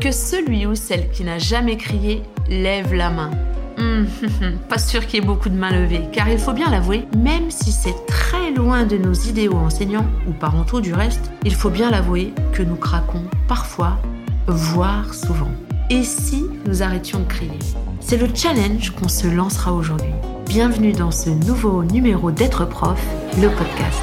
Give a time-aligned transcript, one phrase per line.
[0.00, 3.30] Que celui ou celle qui n'a jamais crié lève la main.
[3.76, 4.06] Hum,
[4.68, 7.50] pas sûr qu'il y ait beaucoup de mains levées, car il faut bien l'avouer, même
[7.50, 11.90] si c'est très loin de nos idéaux enseignants, ou parentaux du reste, il faut bien
[11.90, 13.98] l'avouer que nous craquons parfois,
[14.46, 15.50] voire souvent.
[15.90, 17.58] Et si nous arrêtions de crier?
[18.00, 20.14] C'est le challenge qu'on se lancera aujourd'hui.
[20.46, 22.98] Bienvenue dans ce nouveau numéro d'être prof,
[23.36, 24.00] le podcast.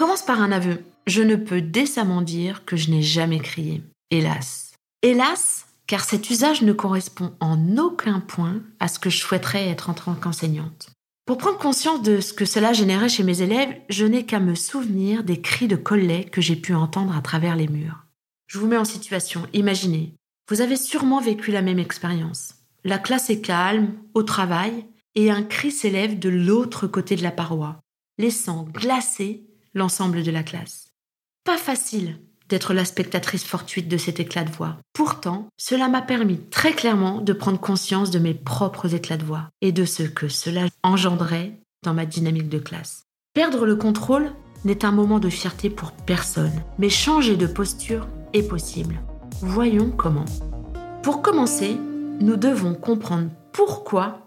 [0.00, 0.78] Commence par un aveu.
[1.06, 3.82] Je ne peux décemment dire que je n'ai jamais crié.
[4.10, 4.72] Hélas.
[5.02, 9.90] Hélas, car cet usage ne correspond en aucun point à ce que je souhaiterais être
[9.90, 10.88] en tant qu'enseignante.
[11.26, 14.54] Pour prendre conscience de ce que cela générait chez mes élèves, je n'ai qu'à me
[14.54, 18.06] souvenir des cris de collet que j'ai pu entendre à travers les murs.
[18.46, 20.14] Je vous mets en situation, imaginez.
[20.48, 22.54] Vous avez sûrement vécu la même expérience.
[22.84, 27.32] La classe est calme, au travail, et un cri s'élève de l'autre côté de la
[27.32, 27.82] paroi,
[28.16, 30.88] laissant glacer l'ensemble de la classe.
[31.44, 32.18] Pas facile
[32.48, 34.76] d'être la spectatrice fortuite de cet éclat de voix.
[34.92, 39.50] Pourtant, cela m'a permis très clairement de prendre conscience de mes propres éclats de voix
[39.60, 41.54] et de ce que cela engendrait
[41.84, 43.04] dans ma dynamique de classe.
[43.34, 44.32] Perdre le contrôle
[44.64, 49.00] n'est un moment de fierté pour personne, mais changer de posture est possible.
[49.40, 50.26] Voyons comment.
[51.02, 51.78] Pour commencer,
[52.20, 54.26] nous devons comprendre pourquoi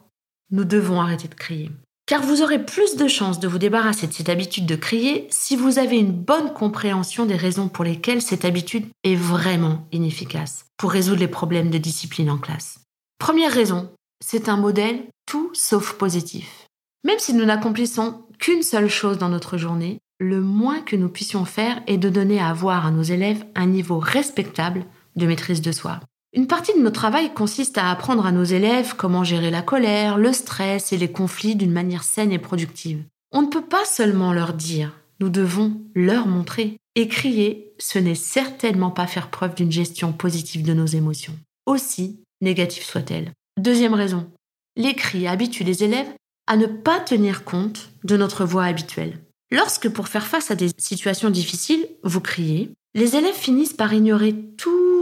[0.50, 1.72] nous devons arrêter de crier.
[2.14, 5.56] Car vous aurez plus de chances de vous débarrasser de cette habitude de crier si
[5.56, 10.92] vous avez une bonne compréhension des raisons pour lesquelles cette habitude est vraiment inefficace pour
[10.92, 12.78] résoudre les problèmes de discipline en classe.
[13.18, 13.90] Première raison,
[14.24, 16.68] c'est un modèle tout sauf positif.
[17.04, 21.46] Même si nous n'accomplissons qu'une seule chose dans notre journée, le moins que nous puissions
[21.46, 25.72] faire est de donner à voir à nos élèves un niveau respectable de maîtrise de
[25.72, 26.00] soi.
[26.36, 30.18] Une partie de notre travail consiste à apprendre à nos élèves comment gérer la colère,
[30.18, 33.04] le stress et les conflits d'une manière saine et productive.
[33.32, 36.78] On ne peut pas seulement leur dire, nous devons leur montrer.
[36.96, 42.20] Et crier, ce n'est certainement pas faire preuve d'une gestion positive de nos émotions, aussi
[42.42, 43.32] négatives soient-elles.
[43.60, 44.28] Deuxième raison,
[44.76, 46.12] les cris habituent les élèves
[46.48, 49.20] à ne pas tenir compte de notre voix habituelle.
[49.52, 54.36] Lorsque pour faire face à des situations difficiles, vous criez, les élèves finissent par ignorer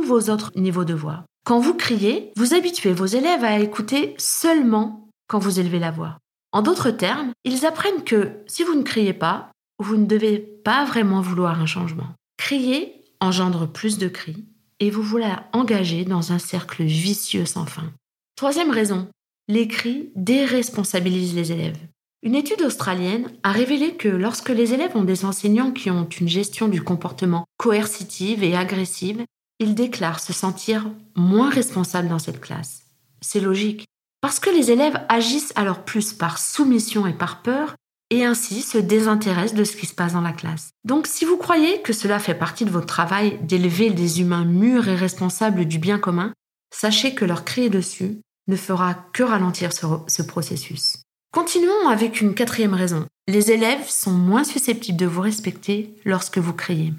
[0.06, 1.26] vos autres niveaux de voix.
[1.46, 6.18] Quand vous criez, vous habituez vos élèves à écouter seulement quand vous élevez la voix.
[6.52, 10.86] En d'autres termes, ils apprennent que si vous ne criez pas, vous ne devez pas
[10.86, 12.10] vraiment vouloir un changement.
[12.38, 14.46] Crier engendre plus de cris
[14.80, 17.92] et vous voulez engager dans un cercle vicieux sans fin.
[18.36, 19.08] Troisième raison,
[19.48, 21.78] les cris déresponsabilisent les élèves.
[22.24, 26.28] Une étude australienne a révélé que lorsque les élèves ont des enseignants qui ont une
[26.28, 29.26] gestion du comportement coercitive et agressive,
[29.62, 32.82] ils déclarent se sentir moins responsables dans cette classe.
[33.22, 33.86] C'est logique,
[34.20, 37.76] parce que les élèves agissent alors plus par soumission et par peur,
[38.10, 40.72] et ainsi se désintéressent de ce qui se passe dans la classe.
[40.84, 44.90] Donc si vous croyez que cela fait partie de votre travail d'élever des humains mûrs
[44.90, 46.34] et responsables du bien commun,
[46.74, 48.18] sachez que leur crier dessus
[48.48, 50.98] ne fera que ralentir ce, ce processus.
[51.32, 53.06] Continuons avec une quatrième raison.
[53.28, 56.94] Les élèves sont moins susceptibles de vous respecter lorsque vous criez.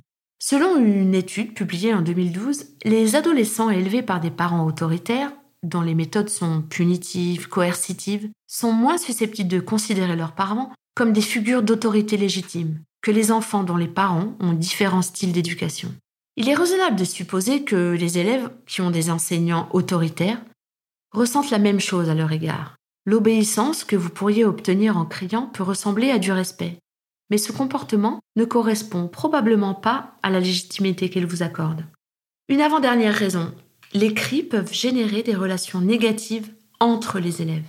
[0.45, 5.31] Selon une étude publiée en 2012, les adolescents élevés par des parents autoritaires,
[5.63, 11.21] dont les méthodes sont punitives, coercitives, sont moins susceptibles de considérer leurs parents comme des
[11.21, 15.95] figures d'autorité légitime que les enfants dont les parents ont différents styles d'éducation.
[16.35, 20.43] Il est raisonnable de supposer que les élèves qui ont des enseignants autoritaires
[21.13, 22.75] ressentent la même chose à leur égard.
[23.07, 26.79] L'obéissance que vous pourriez obtenir en criant peut ressembler à du respect,
[27.33, 31.83] mais ce comportement ne correspond probablement pas à la légitimité qu'elle vous accorde.
[32.51, 33.55] Une avant-dernière raison,
[33.95, 37.65] les cris peuvent générer des relations négatives entre les élèves.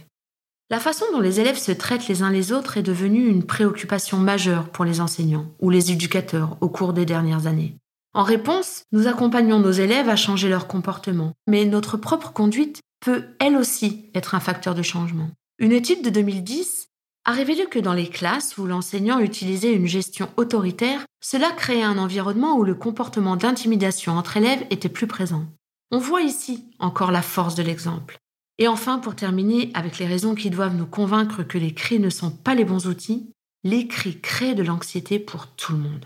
[0.69, 4.17] La façon dont les élèves se traitent les uns les autres est devenue une préoccupation
[4.17, 7.77] majeure pour les enseignants ou les éducateurs au cours des dernières années.
[8.13, 13.23] En réponse, nous accompagnons nos élèves à changer leur comportement, mais notre propre conduite peut
[13.39, 15.29] elle aussi être un facteur de changement.
[15.57, 16.82] Une étude de 2010
[17.25, 21.97] a révélé que dans les classes où l'enseignant utilisait une gestion autoritaire, cela créait un
[21.97, 25.45] environnement où le comportement d'intimidation entre élèves était plus présent.
[25.91, 28.17] On voit ici encore la force de l'exemple.
[28.59, 32.09] Et enfin, pour terminer avec les raisons qui doivent nous convaincre que les cris ne
[32.09, 33.29] sont pas les bons outils,
[33.63, 36.05] les cris créent de l'anxiété pour tout le monde.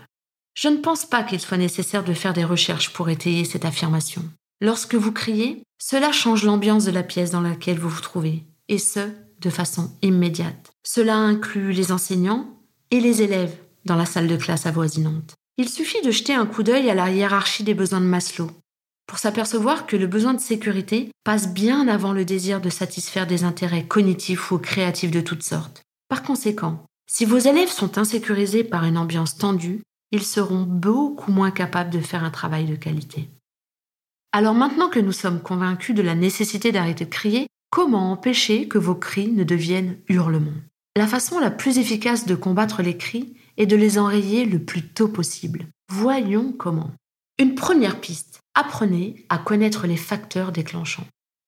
[0.54, 4.22] Je ne pense pas qu'il soit nécessaire de faire des recherches pour étayer cette affirmation.
[4.60, 8.78] Lorsque vous criez, cela change l'ambiance de la pièce dans laquelle vous vous trouvez, et
[8.78, 9.10] ce,
[9.40, 10.67] de façon immédiate.
[10.84, 12.48] Cela inclut les enseignants
[12.90, 15.34] et les élèves dans la salle de classe avoisinante.
[15.56, 18.50] Il suffit de jeter un coup d'œil à la hiérarchie des besoins de Maslow.
[19.08, 23.42] pour s'apercevoir que le besoin de sécurité passe bien avant le désir de satisfaire des
[23.42, 25.82] intérêts cognitifs ou créatifs de toutes sortes.
[26.08, 29.80] Par conséquent, si vos élèves sont insécurisés par une ambiance tendue,
[30.12, 33.30] ils seront beaucoup moins capables de faire un travail de qualité.
[34.32, 38.78] Alors maintenant que nous sommes convaincus de la nécessité d'arrêter de crier, comment empêcher que
[38.78, 40.62] vos cris ne deviennent hurlements?
[40.96, 44.82] La façon la plus efficace de combattre les cris est de les enrayer le plus
[44.82, 45.66] tôt possible.
[45.90, 46.90] Voyons comment.
[47.38, 51.06] Une première piste, apprenez à connaître les facteurs déclenchants.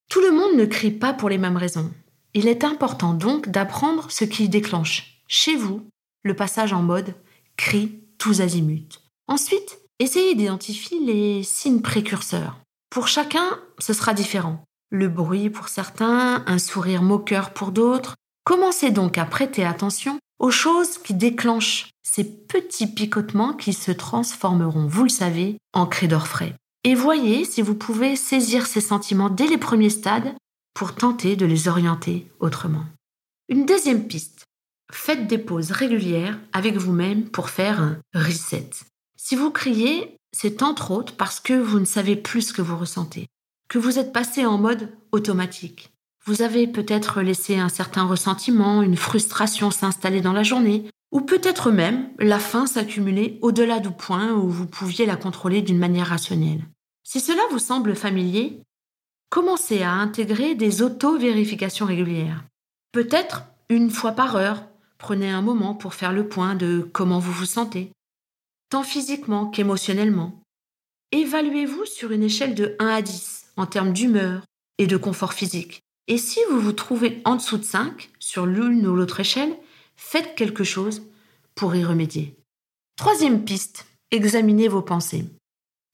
[0.09, 1.91] Tout le monde ne crie pas pour les mêmes raisons.
[2.35, 5.83] Il est important donc d'apprendre ce qui déclenche chez vous
[6.23, 7.15] le passage en mode
[7.57, 9.01] cri tous azimuts.
[9.27, 12.61] Ensuite, essayez d'identifier les signes précurseurs.
[12.91, 14.65] Pour chacun, ce sera différent.
[14.91, 18.17] Le bruit pour certains, un sourire moqueur pour d'autres.
[18.45, 24.89] Commencez donc à prêter attention aux choses qui déclenchent ces petits picotements qui se transformeront,
[24.89, 26.57] vous le savez, en cris d'orfraie.
[26.83, 30.35] Et voyez si vous pouvez saisir ces sentiments dès les premiers stades
[30.75, 32.85] pour tenter de les orienter autrement.
[33.49, 34.45] Une deuxième piste.
[34.91, 38.71] Faites des pauses régulières avec vous-même pour faire un reset.
[39.17, 42.77] Si vous criez, c'est entre autres parce que vous ne savez plus ce que vous
[42.77, 43.29] ressentez,
[43.71, 45.93] que vous êtes passé en mode automatique.
[46.27, 51.71] Vous avez peut-être laissé un certain ressentiment, une frustration s'installer dans la journée, ou peut-être
[51.71, 56.67] même la faim s'accumuler au-delà du point où vous pouviez la contrôler d'une manière rationnelle.
[57.05, 58.61] Si cela vous semble familier,
[59.31, 62.45] commencez à intégrer des auto-vérifications régulières.
[62.93, 64.65] Peut-être une fois par heure,
[64.99, 67.93] prenez un moment pour faire le point de comment vous vous sentez
[68.69, 70.41] tant physiquement qu'émotionnellement.
[71.11, 74.43] Évaluez-vous sur une échelle de 1 à 10 en termes d'humeur
[74.79, 75.83] et de confort physique.
[76.09, 79.57] Et si vous vous trouvez en dessous de 5 sur l'une ou l'autre échelle,
[79.97, 81.03] faites quelque chose
[81.55, 82.37] pour y remédier.
[82.97, 85.25] Troisième piste, examinez vos pensées.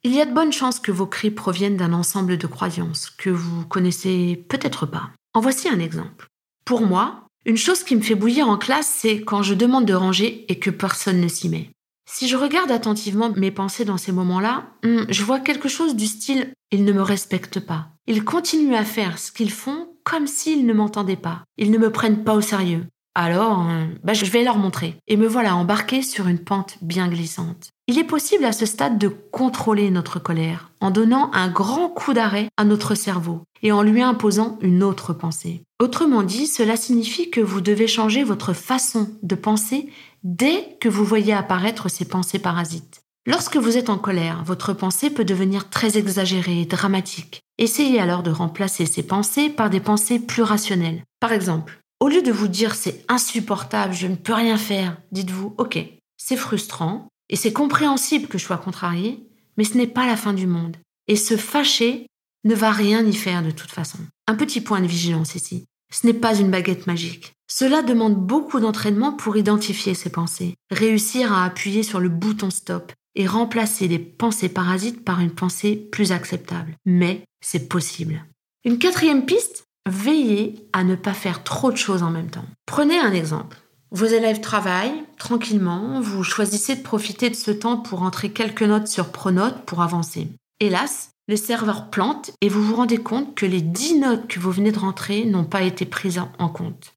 [0.04, 3.30] Il y a de bonnes chances que vos cris proviennent d'un ensemble de croyances que
[3.30, 5.10] vous connaissez peut-être pas.
[5.34, 6.28] En voici un exemple.
[6.64, 9.94] Pour moi, une chose qui me fait bouillir en classe, c'est quand je demande de
[9.94, 11.70] ranger et que personne ne s'y met.
[12.08, 16.06] Si je regarde attentivement mes pensées dans ces moments-là, hmm, je vois quelque chose du
[16.06, 17.88] style ils ne me respectent pas.
[18.06, 21.42] Ils continuent à faire ce qu'ils font comme s'ils ne m'entendaient pas.
[21.58, 22.86] Ils ne me prennent pas au sérieux.
[23.14, 24.96] Alors, euh, bah, je vais leur montrer.
[25.08, 27.70] Et me voilà embarqué sur une pente bien glissante.
[27.86, 32.12] Il est possible à ce stade de contrôler notre colère en donnant un grand coup
[32.12, 35.62] d'arrêt à notre cerveau et en lui imposant une autre pensée.
[35.80, 39.88] Autrement dit, cela signifie que vous devez changer votre façon de penser
[40.26, 43.02] dès que vous voyez apparaître ces pensées parasites.
[43.26, 47.42] Lorsque vous êtes en colère, votre pensée peut devenir très exagérée et dramatique.
[47.58, 51.04] Essayez alors de remplacer ces pensées par des pensées plus rationnelles.
[51.20, 55.54] Par exemple, au lieu de vous dire c'est insupportable, je ne peux rien faire, dites-vous
[55.58, 55.78] ok,
[56.16, 59.24] c'est frustrant et c'est compréhensible que je sois contrarié,
[59.56, 60.76] mais ce n'est pas la fin du monde.
[61.06, 62.08] Et se fâcher
[62.44, 63.98] ne va rien y faire de toute façon.
[64.26, 65.66] Un petit point de vigilance ici.
[65.92, 67.35] Ce n'est pas une baguette magique.
[67.48, 72.92] Cela demande beaucoup d'entraînement pour identifier ces pensées, réussir à appuyer sur le bouton stop
[73.14, 76.76] et remplacer les pensées parasites par une pensée plus acceptable.
[76.84, 78.24] Mais c'est possible.
[78.64, 82.44] Une quatrième piste, veillez à ne pas faire trop de choses en même temps.
[82.66, 83.58] Prenez un exemple.
[83.92, 88.88] Vos élèves travaillent tranquillement, vous choisissez de profiter de ce temps pour entrer quelques notes
[88.88, 90.28] sur Pronote pour avancer.
[90.58, 94.50] Hélas, le serveur plante et vous vous rendez compte que les 10 notes que vous
[94.50, 96.95] venez de rentrer n'ont pas été prises en compte.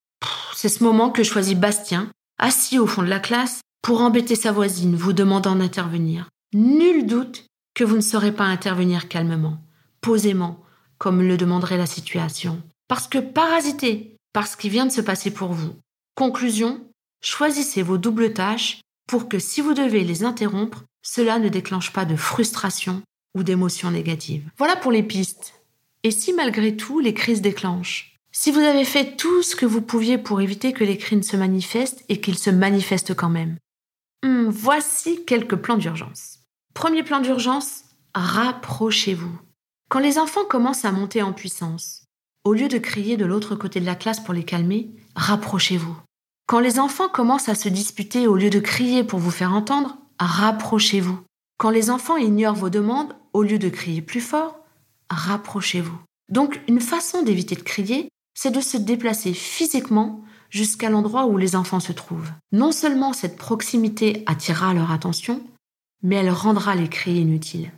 [0.55, 4.51] C'est ce moment que choisit Bastien, assis au fond de la classe, pour embêter sa
[4.51, 6.29] voisine, vous demandant d'intervenir.
[6.53, 9.61] Nul doute que vous ne saurez pas intervenir calmement,
[10.01, 10.59] posément,
[10.97, 12.61] comme le demanderait la situation.
[12.87, 15.75] Parce que parasité par ce qui vient de se passer pour vous.
[16.15, 16.81] Conclusion,
[17.21, 22.05] choisissez vos doubles tâches pour que si vous devez les interrompre, cela ne déclenche pas
[22.05, 23.01] de frustration
[23.35, 24.49] ou d'émotions négatives.
[24.57, 25.53] Voilà pour les pistes.
[26.03, 28.17] Et si malgré tout les crises déclenchent?
[28.31, 31.37] Si vous avez fait tout ce que vous pouviez pour éviter que les crimes se
[31.37, 33.57] manifestent et qu'ils se manifestent quand même,
[34.23, 36.39] hmm, voici quelques plans d'urgence.
[36.73, 37.83] Premier plan d'urgence,
[38.13, 39.39] rapprochez-vous.
[39.89, 42.05] Quand les enfants commencent à monter en puissance,
[42.45, 45.97] au lieu de crier de l'autre côté de la classe pour les calmer, rapprochez-vous.
[46.47, 49.97] Quand les enfants commencent à se disputer au lieu de crier pour vous faire entendre,
[50.19, 51.19] rapprochez-vous.
[51.57, 54.59] Quand les enfants ignorent vos demandes, au lieu de crier plus fort,
[55.09, 55.97] rapprochez-vous.
[56.29, 58.09] Donc une façon d'éviter de crier,
[58.41, 62.31] c'est de se déplacer physiquement jusqu'à l'endroit où les enfants se trouvent.
[62.53, 65.41] Non seulement cette proximité attirera leur attention,
[66.03, 67.69] mais elle rendra les cris inutiles.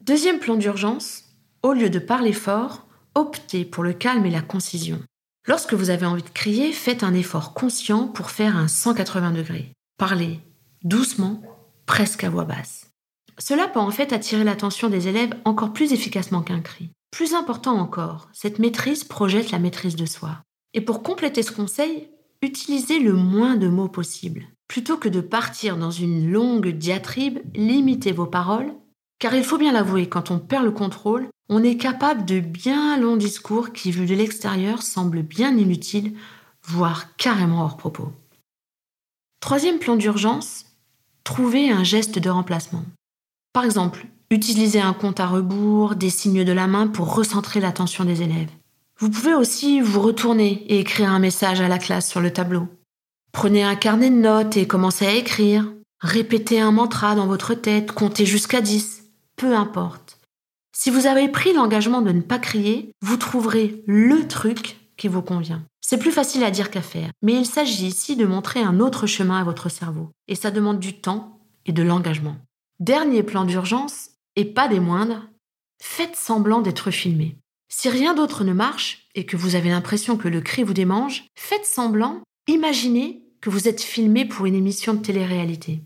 [0.00, 1.24] Deuxième plan d'urgence,
[1.62, 4.98] au lieu de parler fort, optez pour le calme et la concision.
[5.46, 9.72] Lorsque vous avez envie de crier, faites un effort conscient pour faire un 180 degrés.
[9.98, 10.40] Parlez
[10.82, 11.42] doucement,
[11.84, 12.86] presque à voix basse.
[13.38, 16.88] Cela peut en fait attirer l'attention des élèves encore plus efficacement qu'un cri.
[17.12, 20.42] Plus important encore, cette maîtrise projette la maîtrise de soi.
[20.72, 22.08] Et pour compléter ce conseil,
[22.40, 24.46] utilisez le moins de mots possible.
[24.66, 28.72] Plutôt que de partir dans une longue diatribe, limitez vos paroles,
[29.18, 32.96] car il faut bien l'avouer, quand on perd le contrôle, on est capable de bien
[32.96, 36.16] longs discours qui, vus de l'extérieur, semblent bien inutiles,
[36.64, 38.10] voire carrément hors propos.
[39.40, 40.64] Troisième plan d'urgence,
[41.24, 42.84] trouvez un geste de remplacement.
[43.52, 48.04] Par exemple, utilisez un compte à rebours, des signes de la main pour recentrer l'attention
[48.04, 48.50] des élèves.
[48.98, 52.68] Vous pouvez aussi vous retourner et écrire un message à la classe sur le tableau.
[53.32, 55.72] Prenez un carnet de notes et commencez à écrire.
[56.00, 59.04] Répétez un mantra dans votre tête, comptez jusqu'à 10.
[59.36, 60.18] Peu importe.
[60.74, 65.22] Si vous avez pris l'engagement de ne pas crier, vous trouverez le truc qui vous
[65.22, 65.62] convient.
[65.80, 69.06] C'est plus facile à dire qu'à faire, mais il s'agit ici de montrer un autre
[69.06, 72.36] chemin à votre cerveau, et ça demande du temps et de l'engagement.
[72.80, 75.28] Dernier plan d'urgence, et pas des moindres,
[75.80, 77.36] faites semblant d'être filmé.
[77.68, 81.24] Si rien d'autre ne marche et que vous avez l'impression que le cri vous démange,
[81.34, 85.82] faites semblant, imaginez que vous êtes filmé pour une émission de télé-réalité.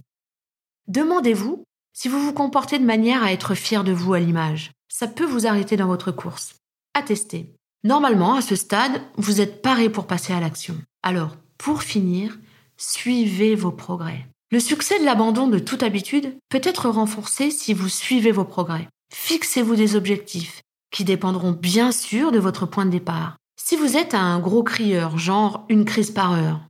[0.89, 4.73] Demandez-vous si vous vous comportez de manière à être fier de vous à l'image.
[4.89, 6.55] Ça peut vous arrêter dans votre course.
[6.95, 7.55] À tester.
[7.85, 10.77] Normalement, à ce stade, vous êtes paré pour passer à l'action.
[11.03, 12.39] Alors, pour finir,
[12.77, 14.27] suivez vos progrès.
[14.53, 18.89] Le succès de l'abandon de toute habitude peut être renforcé si vous suivez vos progrès.
[19.13, 20.63] Fixez-vous des objectifs
[20.93, 23.37] qui dépendront bien sûr de votre point de départ.
[23.61, 26.61] Si vous êtes un gros crieur, genre une crise par heure,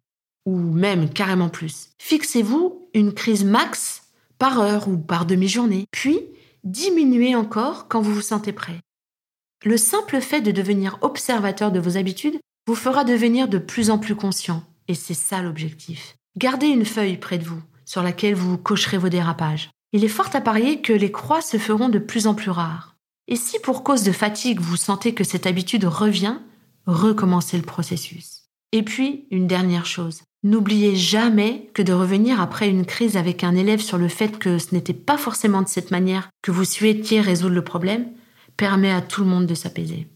[0.46, 4.04] ou même carrément plus, fixez-vous une crise max
[4.38, 6.18] par heure ou par demi-journée, puis
[6.64, 8.80] diminuez encore quand vous vous sentez prêt.
[9.64, 13.98] Le simple fait de devenir observateur de vos habitudes vous fera devenir de plus en
[13.98, 16.15] plus conscient, et c'est ça l'objectif.
[16.38, 19.70] Gardez une feuille près de vous sur laquelle vous cocherez vos dérapages.
[19.92, 22.96] Il est fort à parier que les croix se feront de plus en plus rares.
[23.26, 26.36] Et si pour cause de fatigue vous sentez que cette habitude revient,
[26.86, 28.42] recommencez le processus.
[28.72, 30.22] Et puis, une dernière chose.
[30.42, 34.58] N'oubliez jamais que de revenir après une crise avec un élève sur le fait que
[34.58, 38.08] ce n'était pas forcément de cette manière que vous souhaitiez résoudre le problème
[38.58, 40.06] permet à tout le monde de s'apaiser.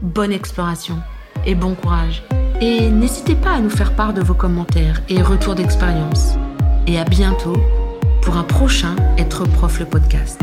[0.00, 0.98] Bonne exploration
[1.44, 2.22] et bon courage.
[2.60, 6.36] Et n'hésitez pas à nous faire part de vos commentaires et retours d'expérience.
[6.86, 7.56] Et à bientôt
[8.22, 10.40] pour un prochain Être Prof le podcast.